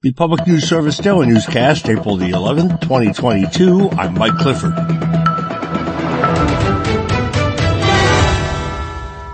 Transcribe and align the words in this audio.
The 0.00 0.12
Public 0.12 0.46
News 0.46 0.62
Service 0.62 0.96
Daily 0.96 1.26
Newscast, 1.26 1.88
April 1.88 2.16
the 2.16 2.30
11th, 2.30 2.82
2022. 2.82 3.90
I'm 3.90 4.14
Mike 4.14 4.36
Clifford. 4.36 4.72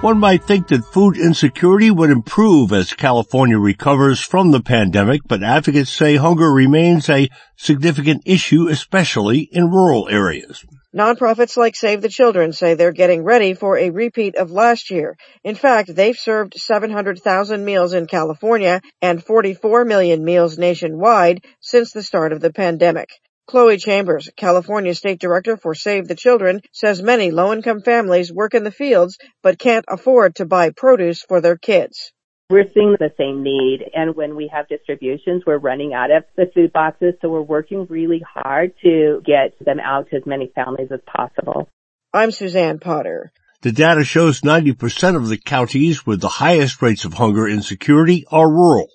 One 0.03 0.19
might 0.19 0.43
think 0.45 0.69
that 0.69 0.87
food 0.87 1.19
insecurity 1.19 1.91
would 1.91 2.09
improve 2.09 2.73
as 2.73 2.95
California 2.95 3.59
recovers 3.59 4.21
from 4.21 4.53
the 4.53 4.63
pandemic, 4.63 5.21
but 5.29 5.43
advocates 5.43 5.91
say 5.91 6.17
hunger 6.17 6.51
remains 6.51 7.11
a 7.11 7.29
significant 7.57 8.23
issue, 8.25 8.67
especially 8.69 9.41
in 9.53 9.71
rural 9.71 10.09
areas. 10.09 10.65
Nonprofits 10.95 11.57
like 11.57 11.75
Save 11.75 12.03
the 12.03 12.09
Children 12.09 12.53
say 12.53 12.75
they're 12.75 12.93
getting 12.93 13.25
ready 13.25 13.53
for 13.55 13.77
a 13.77 13.91
repeat 13.91 14.37
of 14.37 14.53
last 14.53 14.93
year. 14.93 15.17
In 15.43 15.57
fact, 15.57 15.93
they've 15.93 16.17
served 16.17 16.55
700,000 16.55 17.65
meals 17.65 17.95
in 17.95 18.07
California 18.07 18.81
and 19.03 19.21
44 19.21 19.85
million 19.85 20.25
meals 20.25 20.57
nationwide 20.57 21.45
since 21.59 21.93
the 21.93 22.05
start 22.05 22.33
of 22.33 22.41
the 22.41 22.53
pandemic. 22.53 23.09
Chloe 23.49 23.77
Chambers, 23.77 24.31
California 24.37 24.95
State 24.95 25.19
Director 25.19 25.57
for 25.57 25.75
Save 25.75 26.07
the 26.07 26.15
Children, 26.15 26.61
says 26.73 27.03
many 27.03 27.33
low-income 27.33 27.81
families 27.81 28.33
work 28.33 28.55
in 28.55 28.63
the 28.63 28.71
fields 28.71 29.19
but 29.43 29.59
can't 29.59 29.85
afford 29.89 30.37
to 30.37 30.47
buy 30.47 30.71
produce 30.71 31.23
for 31.23 31.41
their 31.41 31.57
kids. 31.57 32.13
We're 32.51 32.69
seeing 32.75 32.97
the 32.99 33.11
same 33.17 33.43
need. 33.43 33.85
And 33.95 34.15
when 34.15 34.37
we 34.37 34.51
have 34.53 34.69
distributions, 34.69 35.45
we're 35.47 35.59
running 35.59 35.95
out 35.95 36.11
of 36.11 36.25
the 36.37 36.45
food 36.55 36.73
boxes. 36.73 37.15
So 37.23 37.31
we're 37.31 37.41
working 37.41 37.87
really 37.89 38.23
hard 38.35 38.75
to 38.83 39.23
get 39.25 39.59
them 39.65 39.81
out 39.81 40.11
to 40.11 40.17
as 40.17 40.27
many 40.27 40.53
families 40.55 40.89
as 40.93 41.01
possible. 41.07 41.71
I'm 42.13 42.31
Suzanne 42.31 42.79
Potter. 42.81 43.33
The 43.63 43.73
data 43.73 44.05
shows 44.05 44.43
90% 44.43 45.17
of 45.17 45.29
the 45.29 45.39
counties 45.39 46.05
with 46.05 46.21
the 46.21 46.29
highest 46.29 46.83
rates 46.83 47.07
of 47.07 47.15
hunger 47.15 47.49
insecurity 47.49 48.27
are 48.31 48.51
rural. 48.51 48.89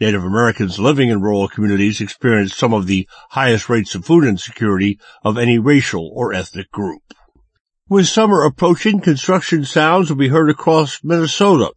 Native 0.00 0.24
Americans 0.24 0.80
living 0.80 1.08
in 1.08 1.22
rural 1.22 1.46
communities 1.46 2.00
experience 2.00 2.56
some 2.56 2.74
of 2.74 2.88
the 2.88 3.08
highest 3.30 3.68
rates 3.68 3.94
of 3.94 4.04
food 4.04 4.24
insecurity 4.24 4.98
of 5.22 5.38
any 5.38 5.60
racial 5.60 6.10
or 6.12 6.34
ethnic 6.34 6.68
group. 6.72 7.02
With 7.88 8.08
summer 8.08 8.42
approaching, 8.42 9.00
construction 9.00 9.64
sounds 9.64 10.10
will 10.10 10.16
be 10.16 10.28
heard 10.28 10.50
across 10.50 10.98
Minnesota. 11.04 11.70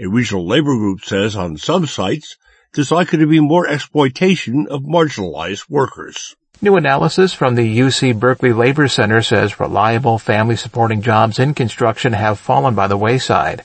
A 0.00 0.06
regional 0.06 0.46
labor 0.46 0.76
group 0.76 1.04
says 1.04 1.34
on 1.34 1.56
some 1.56 1.84
sites 1.84 2.36
there's 2.72 2.92
likely 2.92 3.18
to 3.18 3.26
be 3.26 3.40
more 3.40 3.66
exploitation 3.66 4.68
of 4.70 4.82
marginalized 4.82 5.68
workers. 5.68 6.36
New 6.62 6.76
analysis 6.76 7.32
from 7.32 7.56
the 7.56 7.78
UC 7.80 8.16
Berkeley 8.20 8.52
Labor 8.52 8.86
Center 8.86 9.22
says 9.22 9.58
reliable 9.58 10.16
family 10.16 10.54
supporting 10.54 11.02
jobs 11.02 11.40
in 11.40 11.52
construction 11.52 12.12
have 12.12 12.38
fallen 12.38 12.76
by 12.76 12.86
the 12.86 12.96
wayside. 12.96 13.64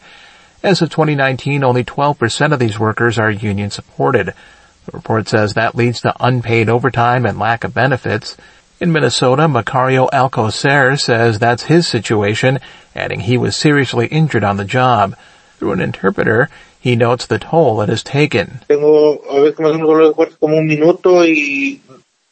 As 0.63 0.81
of 0.81 0.89
2019, 0.89 1.63
only 1.63 1.83
12% 1.83 2.51
of 2.51 2.57
these 2.57 2.79
workers 2.79 3.19
are 3.19 3.29
union 3.29 3.69
supported. 3.69 4.33
The 4.87 4.91
report 4.91 5.27
says 5.27 5.53
that 5.53 5.75
leads 5.75 6.01
to 6.01 6.15
unpaid 6.19 6.67
overtime 6.67 7.27
and 7.27 7.37
lack 7.37 7.63
of 7.63 7.75
benefits. 7.75 8.37
In 8.79 8.91
Minnesota, 8.91 9.43
Macario 9.43 10.09
Alcocer 10.11 10.99
says 10.99 11.37
that's 11.37 11.63
his 11.65 11.87
situation, 11.87 12.57
adding 12.95 13.19
he 13.19 13.37
was 13.37 13.55
seriously 13.55 14.07
injured 14.07 14.43
on 14.43 14.57
the 14.57 14.65
job. 14.65 15.15
Through 15.63 15.71
an 15.71 15.79
interpreter, 15.79 16.49
he 16.81 16.97
notes 16.97 17.25
the 17.25 17.39
toll 17.39 17.79
it 17.79 17.87
has 17.87 18.03
taken. 18.03 18.59
Tengo 18.67 19.15
a 19.29 19.41
veces 19.41 19.59
me 19.59 19.71
un 19.71 19.79
dolor 19.79 20.09
de 20.09 20.13
cuerpo 20.13 20.35
como 20.37 20.57
un 20.57 20.67
minuto 20.67 21.23
y 21.23 21.79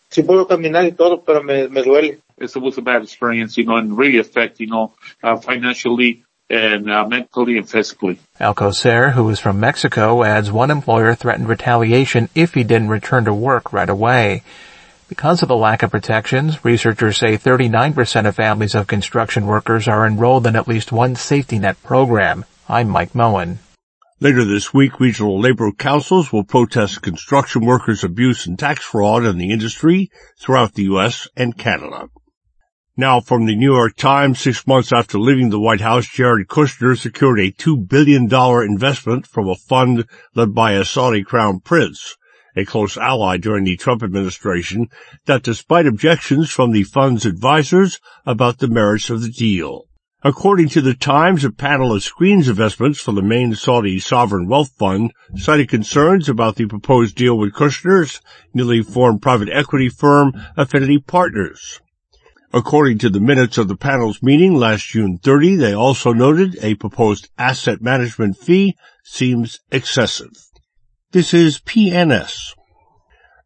si 0.10 0.22
puedo 0.24 0.46
caminar 0.50 0.84
y 0.84 0.92
todo, 0.92 1.22
pero 1.22 1.42
me, 1.42 1.70
me 1.70 1.82
duele. 1.82 2.18
It 2.38 2.54
was 2.58 2.78
a 2.78 2.82
bad 2.82 3.04
experience, 3.04 3.56
you 3.56 3.64
know, 3.64 3.78
and 3.78 3.98
really 3.98 4.18
affect, 4.18 4.60
you 4.60 4.68
know, 4.68 4.92
uh, 5.24 5.38
financially 5.38 6.26
and 6.50 6.92
uh, 6.92 7.08
mentally 7.08 7.58
and 7.58 7.70
physically. 7.70 8.20
Alcocer, 8.38 9.14
who 9.14 9.30
is 9.30 9.40
from 9.40 9.62
Mexico, 9.62 10.26
adds 10.26 10.52
one 10.52 10.72
employer 10.72 11.16
threatened 11.16 11.48
retaliation 11.48 12.28
if 12.36 12.54
he 12.54 12.66
didn't 12.66 12.90
return 12.90 13.24
to 13.24 13.34
work 13.34 13.72
right 13.72 13.90
away. 13.90 14.44
Because 15.08 15.42
of 15.42 15.48
the 15.48 15.56
lack 15.56 15.84
of 15.84 15.92
protections, 15.92 16.66
researchers 16.66 17.18
say 17.18 17.38
39% 17.38 18.28
of 18.28 18.36
families 18.36 18.76
of 18.76 18.88
construction 18.88 19.46
workers 19.46 19.88
are 19.88 20.06
enrolled 20.06 20.48
in 20.48 20.58
at 20.58 20.68
least 20.68 20.92
one 20.92 21.16
safety 21.16 21.60
net 21.60 21.82
program. 21.84 22.44
I'm 22.72 22.88
Mike 22.88 23.14
Moen. 23.14 23.60
Later 24.22 24.46
this 24.46 24.74
week, 24.74 25.02
regional 25.02 25.42
labor 25.42 25.74
councils 25.74 26.32
will 26.32 26.46
protest 26.46 27.02
construction 27.02 27.66
workers' 27.66 28.06
abuse 28.06 28.46
and 28.46 28.58
tax 28.58 28.82
fraud 28.82 29.26
in 29.26 29.38
the 29.38 29.52
industry 29.52 30.10
throughout 30.40 30.76
the 30.76 30.84
U.S. 30.84 31.28
and 31.36 31.58
Canada. 31.58 32.08
Now 32.96 33.20
from 33.20 33.46
the 33.46 33.58
New 33.58 33.74
York 33.74 33.98
Times, 33.98 34.40
six 34.40 34.66
months 34.66 34.94
after 34.94 35.20
leaving 35.20 35.50
the 35.50 35.60
White 35.60 35.82
House, 35.82 36.08
Jared 36.08 36.48
Kushner 36.48 36.98
secured 36.98 37.42
a 37.42 37.52
$2 37.52 37.90
billion 37.90 38.34
investment 38.72 39.28
from 39.28 39.50
a 39.50 39.56
fund 39.56 40.06
led 40.34 40.56
by 40.56 40.72
a 40.72 40.86
Saudi 40.86 41.26
crown 41.26 41.60
prince, 41.60 42.16
a 42.56 42.64
close 42.64 42.96
ally 42.96 43.36
during 43.36 43.66
the 43.66 43.76
Trump 43.76 44.02
administration, 44.02 44.88
that 45.26 45.44
despite 45.44 45.88
objections 45.88 46.50
from 46.50 46.72
the 46.72 46.84
fund's 46.84 47.26
advisors 47.26 48.00
about 48.26 48.60
the 48.60 48.70
merits 48.70 49.10
of 49.10 49.22
the 49.22 49.30
deal. 49.30 49.88
According 50.24 50.70
to 50.70 50.82
the 50.82 50.94
Times, 50.94 51.44
a 51.44 51.50
panel 51.50 51.94
of 51.94 52.04
screens 52.04 52.48
investments 52.48 53.02
from 53.02 53.16
the 53.16 53.24
main 53.24 53.56
Saudi 53.56 53.98
sovereign 53.98 54.48
wealth 54.48 54.70
fund 54.78 55.14
cited 55.36 55.68
concerns 55.68 56.30
about 56.30 56.58
the 56.58 56.68
proposed 56.68 57.16
deal 57.16 57.36
with 57.36 57.54
Kushner's 57.54 58.22
newly 58.54 58.84
formed 58.84 59.24
private 59.24 59.50
equity 59.52 59.90
firm 59.90 60.34
Affinity 60.56 61.00
Partners. 61.00 61.82
According 62.54 63.00
to 63.00 63.10
the 63.10 63.20
minutes 63.20 63.58
of 63.58 63.68
the 63.68 63.76
panel's 63.76 64.22
meeting 64.22 64.54
last 64.54 64.90
June 64.90 65.18
30, 65.18 65.56
they 65.56 65.74
also 65.74 66.14
noted 66.14 66.56
a 66.62 66.76
proposed 66.76 67.32
asset 67.40 67.82
management 67.82 68.38
fee 68.38 68.78
seems 69.04 69.60
excessive. 69.72 70.34
This 71.14 71.34
is 71.34 71.60
PNS. 71.62 72.54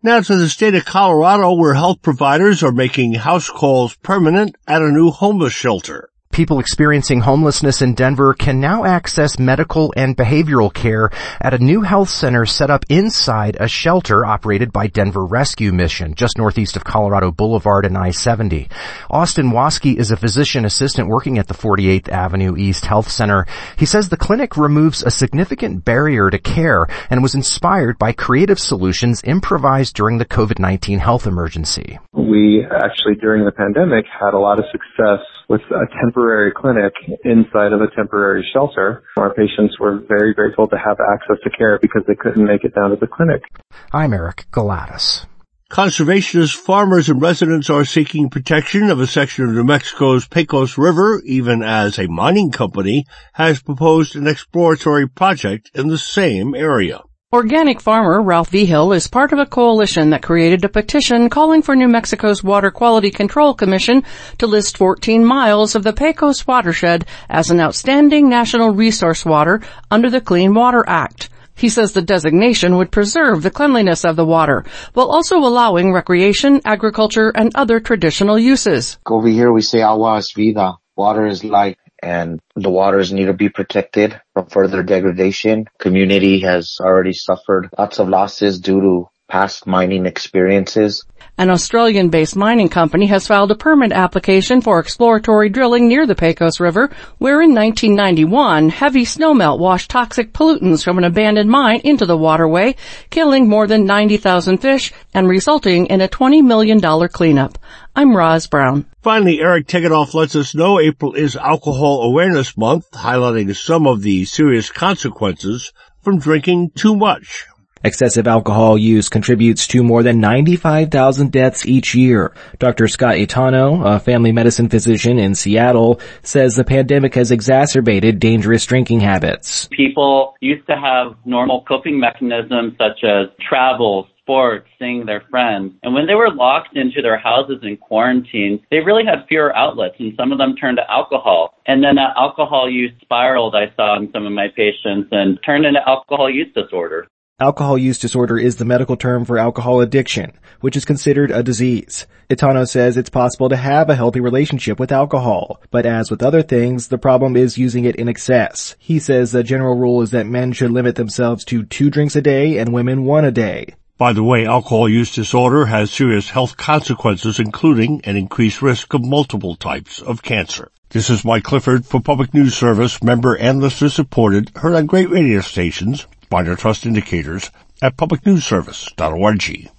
Now 0.03 0.19
to 0.19 0.35
the 0.35 0.49
state 0.49 0.75
of 0.75 0.83
Colorado 0.83 1.53
where 1.53 1.75
health 1.75 2.01
providers 2.01 2.63
are 2.63 2.73
making 2.73 3.13
house 3.13 3.49
calls 3.49 3.95
permanent 3.95 4.57
at 4.67 4.81
a 4.81 4.91
new 4.91 5.09
homeless 5.09 5.53
shelter. 5.53 6.09
People 6.35 6.59
experiencing 6.59 7.21
homelessness 7.21 7.81
in 7.81 7.93
Denver 7.93 8.33
can 8.33 8.59
now 8.59 8.83
access 8.83 9.39
medical 9.39 9.93
and 9.95 10.17
behavioral 10.17 10.73
care 10.73 11.09
at 11.39 11.53
a 11.53 11.63
new 11.63 11.79
health 11.79 12.09
center 12.09 12.45
set 12.45 12.69
up 12.69 12.83
inside 12.89 13.55
a 13.57 13.69
shelter 13.69 14.25
operated 14.25 14.73
by 14.73 14.87
Denver 14.87 15.25
Rescue 15.25 15.71
Mission, 15.71 16.13
just 16.13 16.37
northeast 16.37 16.75
of 16.75 16.83
Colorado 16.83 17.31
Boulevard 17.31 17.85
and 17.85 17.97
I-70. 17.97 18.69
Austin 19.09 19.51
Waskey 19.51 19.95
is 19.95 20.11
a 20.11 20.17
physician 20.17 20.65
assistant 20.65 21.07
working 21.07 21.37
at 21.37 21.47
the 21.47 21.53
48th 21.53 22.09
Avenue 22.09 22.57
East 22.57 22.83
Health 22.83 23.09
Center. 23.09 23.47
He 23.77 23.85
says 23.85 24.09
the 24.09 24.17
clinic 24.17 24.57
removes 24.57 25.03
a 25.03 25.11
significant 25.11 25.85
barrier 25.85 26.29
to 26.29 26.37
care 26.37 26.85
and 27.09 27.23
was 27.23 27.33
inspired 27.33 27.97
by 27.97 28.11
creative 28.11 28.59
solutions 28.59 29.21
improvised 29.23 29.95
during 29.95 30.17
the 30.17 30.25
COVID-19 30.25 30.99
health 30.99 31.27
emergency. 31.27 31.97
We 32.11 32.65
actually, 32.69 33.15
during 33.21 33.45
the 33.45 33.53
pandemic, 33.53 34.03
had 34.19 34.33
a 34.33 34.37
lot 34.37 34.59
of 34.59 34.65
success 34.69 35.25
with 35.47 35.61
a 35.71 35.85
temporary 36.01 36.24
clinic 36.55 36.93
inside 37.23 37.73
of 37.73 37.81
a 37.81 37.87
temporary 37.95 38.45
shelter. 38.53 39.03
Our 39.17 39.33
patients 39.33 39.79
were 39.79 40.03
very 40.07 40.33
grateful 40.33 40.67
to 40.67 40.77
have 40.77 40.97
access 41.13 41.37
to 41.43 41.49
care 41.49 41.79
because 41.81 42.03
they 42.07 42.15
couldn't 42.15 42.45
make 42.45 42.63
it 42.63 42.73
down 42.75 42.91
to 42.91 42.95
the 42.95 43.07
clinic. 43.07 43.43
I'm 43.91 44.13
Eric 44.13 44.47
Galatas. 44.51 45.25
Conservationists, 45.71 46.55
farmers, 46.55 47.09
and 47.09 47.21
residents 47.21 47.69
are 47.69 47.85
seeking 47.85 48.29
protection 48.29 48.91
of 48.91 48.99
a 48.99 49.07
section 49.07 49.45
of 49.45 49.51
New 49.51 49.63
Mexico's 49.63 50.27
Pecos 50.27 50.77
River, 50.77 51.21
even 51.25 51.63
as 51.63 51.97
a 51.97 52.07
mining 52.07 52.51
company 52.51 53.05
has 53.33 53.61
proposed 53.61 54.15
an 54.15 54.27
exploratory 54.27 55.09
project 55.09 55.71
in 55.73 55.87
the 55.87 55.97
same 55.97 56.53
area. 56.53 57.01
Organic 57.35 57.81
farmer 57.81 58.21
Ralph 58.21 58.47
Vigil 58.47 58.93
is 58.93 59.09
part 59.09 59.33
of 59.33 59.39
a 59.39 59.45
coalition 59.45 60.11
that 60.11 60.23
created 60.23 60.63
a 60.63 60.69
petition 60.69 61.29
calling 61.29 61.61
for 61.61 61.75
New 61.75 61.89
Mexico's 61.89 62.41
Water 62.41 62.71
Quality 62.71 63.11
Control 63.11 63.53
Commission 63.53 64.05
to 64.37 64.47
list 64.47 64.77
14 64.77 65.25
miles 65.25 65.75
of 65.75 65.83
the 65.83 65.91
Pecos 65.91 66.47
watershed 66.47 67.03
as 67.29 67.51
an 67.51 67.59
outstanding 67.59 68.29
national 68.29 68.69
resource 68.69 69.25
water 69.25 69.59
under 69.91 70.09
the 70.09 70.21
Clean 70.21 70.53
Water 70.53 70.85
Act. 70.87 71.27
He 71.55 71.67
says 71.67 71.91
the 71.91 72.01
designation 72.01 72.77
would 72.77 72.89
preserve 72.89 73.43
the 73.43 73.51
cleanliness 73.51 74.05
of 74.05 74.15
the 74.15 74.25
water 74.25 74.63
while 74.93 75.11
also 75.11 75.39
allowing 75.39 75.91
recreation, 75.91 76.61
agriculture, 76.63 77.33
and 77.35 77.53
other 77.53 77.81
traditional 77.81 78.39
uses. 78.39 78.97
Over 79.05 79.27
here 79.27 79.51
we 79.51 79.61
say 79.61 79.81
agua 79.81 80.19
es 80.19 80.31
vida. 80.31 80.77
Water 80.95 81.25
is 81.25 81.43
life 81.43 81.75
and 82.05 82.39
the 82.55 82.69
waters 82.69 83.11
need 83.11 83.25
to 83.25 83.33
be 83.33 83.49
protected 83.49 84.21
from 84.33 84.45
further 84.45 84.83
degradation. 84.83 85.65
Community 85.79 86.41
has 86.41 86.77
already 86.79 87.13
suffered 87.13 87.69
lots 87.77 87.97
of 87.97 88.09
losses 88.09 88.59
due 88.59 88.79
to 88.79 89.09
past 89.27 89.65
mining 89.65 90.05
experiences. 90.05 91.03
An 91.37 91.49
Australian-based 91.49 92.35
mining 92.35 92.69
company 92.69 93.07
has 93.07 93.27
filed 93.27 93.51
a 93.51 93.55
permit 93.55 93.91
application 93.91 94.61
for 94.61 94.79
exploratory 94.79 95.49
drilling 95.49 95.87
near 95.87 96.05
the 96.05 96.15
Pecos 96.15 96.59
River, 96.59 96.89
where 97.17 97.41
in 97.41 97.53
1991, 97.53 98.69
heavy 98.69 99.03
snowmelt 99.03 99.59
washed 99.59 99.91
toxic 99.91 100.31
pollutants 100.31 100.83
from 100.83 100.97
an 100.97 101.03
abandoned 101.03 101.49
mine 101.49 101.81
into 101.83 102.05
the 102.05 102.15
waterway, 102.15 102.75
killing 103.09 103.49
more 103.49 103.67
than 103.67 103.85
90,000 103.85 104.59
fish 104.59 104.93
and 105.13 105.27
resulting 105.27 105.87
in 105.87 105.99
a 105.99 106.07
$20 106.07 106.41
million 106.43 106.79
cleanup. 107.09 107.57
I'm 107.95 108.15
Roz 108.15 108.47
Brown. 108.47 108.85
Finally, 109.01 109.41
Eric 109.41 109.67
Tegethoff 109.67 110.13
lets 110.13 110.35
us 110.35 110.55
know 110.55 110.79
April 110.79 111.13
is 111.13 111.35
Alcohol 111.35 112.03
Awareness 112.03 112.55
Month, 112.55 112.91
highlighting 112.91 113.53
some 113.55 113.87
of 113.87 114.01
the 114.01 114.25
serious 114.25 114.71
consequences 114.71 115.73
from 116.01 116.19
drinking 116.19 116.71
too 116.75 116.95
much. 116.95 117.45
Excessive 117.85 118.25
alcohol 118.25 118.79
use 118.79 119.09
contributes 119.09 119.67
to 119.67 119.83
more 119.83 120.01
than 120.01 120.19
95,000 120.19 121.31
deaths 121.31 121.67
each 121.67 121.93
year. 121.93 122.33
Dr. 122.57 122.87
Scott 122.87 123.17
Itano, 123.17 123.85
a 123.85 123.99
family 123.99 124.31
medicine 124.31 124.69
physician 124.69 125.19
in 125.19 125.35
Seattle, 125.35 125.99
says 126.23 126.55
the 126.55 126.63
pandemic 126.63 127.13
has 127.13 127.29
exacerbated 127.29 128.17
dangerous 128.17 128.65
drinking 128.65 129.01
habits. 129.01 129.67
People 129.67 130.33
used 130.41 130.65
to 130.65 130.75
have 130.75 131.15
normal 131.25 131.61
coping 131.67 131.99
mechanisms 131.99 132.73
such 132.79 133.03
as 133.03 133.27
travel, 133.47 134.07
sports, 134.19 134.67
seeing 134.79 135.05
their 135.05 135.21
friends. 135.29 135.73
And 135.83 135.93
when 135.93 136.07
they 136.07 136.15
were 136.15 136.33
locked 136.33 136.75
into 136.75 137.03
their 137.03 137.19
houses 137.19 137.59
in 137.61 137.77
quarantine, 137.77 138.65
they 138.71 138.79
really 138.79 139.05
had 139.05 139.27
fewer 139.27 139.55
outlets 139.55 139.97
and 139.99 140.11
some 140.17 140.31
of 140.31 140.39
them 140.39 140.55
turned 140.55 140.77
to 140.77 140.91
alcohol. 140.91 141.53
And 141.67 141.83
then 141.83 141.97
that 141.97 142.17
alcohol 142.17 142.67
use 142.67 142.93
spiraled 143.01 143.53
I 143.53 143.71
saw 143.75 143.95
in 143.97 144.11
some 144.11 144.25
of 144.25 144.31
my 144.31 144.47
patients 144.47 145.09
and 145.11 145.37
turned 145.45 145.67
into 145.67 145.87
alcohol 145.87 146.31
use 146.31 146.51
disorder. 146.55 147.07
Alcohol 147.41 147.77
use 147.77 147.99
disorder 147.99 148.37
is 148.37 148.55
the 148.55 148.63
medical 148.63 148.95
term 148.95 149.25
for 149.25 149.37
alcohol 149.37 149.81
addiction, 149.81 150.31
which 150.61 150.77
is 150.77 150.85
considered 150.85 151.31
a 151.31 151.43
disease. 151.43 152.07
Itano 152.29 152.65
says 152.65 152.95
it's 152.95 153.09
possible 153.09 153.49
to 153.49 153.57
have 153.57 153.89
a 153.89 153.95
healthy 153.95 154.21
relationship 154.21 154.79
with 154.79 154.89
alcohol, 154.89 155.61
but 155.69 155.85
as 155.85 156.09
with 156.09 156.23
other 156.23 156.41
things, 156.41 156.87
the 156.87 156.97
problem 156.97 157.35
is 157.35 157.57
using 157.57 157.83
it 157.83 157.97
in 157.97 158.07
excess. 158.07 158.77
He 158.79 158.99
says 158.99 159.33
the 159.33 159.43
general 159.43 159.75
rule 159.75 160.01
is 160.01 160.11
that 160.11 160.25
men 160.25 160.53
should 160.53 160.71
limit 160.71 160.95
themselves 160.95 161.43
to 161.45 161.65
two 161.65 161.89
drinks 161.89 162.15
a 162.15 162.21
day 162.21 162.57
and 162.57 162.71
women 162.71 163.03
one 163.03 163.25
a 163.25 163.33
day. 163.33 163.75
By 163.97 164.13
the 164.13 164.23
way, 164.23 164.45
alcohol 164.45 164.87
use 164.87 165.13
disorder 165.13 165.65
has 165.65 165.91
serious 165.91 166.29
health 166.29 166.55
consequences, 166.55 167.37
including 167.37 167.99
an 168.05 168.15
increased 168.15 168.61
risk 168.61 168.93
of 168.93 169.03
multiple 169.03 169.57
types 169.57 170.01
of 170.01 170.23
cancer. 170.23 170.71
This 170.89 171.09
is 171.09 171.25
Mike 171.25 171.43
Clifford 171.43 171.85
for 171.85 171.99
Public 171.99 172.33
News 172.33 172.55
Service, 172.55 173.03
member 173.03 173.35
and 173.35 173.59
listener 173.59 173.89
supported, 173.89 174.51
heard 174.55 174.75
on 174.75 174.85
great 174.85 175.09
radio 175.09 175.41
stations, 175.41 176.07
Find 176.29 176.47
our 176.49 176.55
trust 176.55 176.85
indicators 176.85 177.51
at 177.81 177.97
publicnewsservice.org. 177.97 179.74